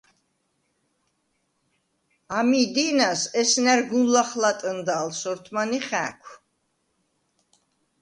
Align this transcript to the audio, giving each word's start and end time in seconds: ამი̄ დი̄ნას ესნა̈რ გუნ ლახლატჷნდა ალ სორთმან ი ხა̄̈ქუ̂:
ამი̄ 2.37 2.65
დი̄ნას 2.73 3.21
ესნა̈რ 3.39 3.79
გუნ 3.89 4.05
ლახლატჷნდა 4.13 4.93
ალ 5.01 5.09
სორთმან 5.19 5.71
ი 5.77 5.79
ხა̄̈ქუ̂: 5.87 6.31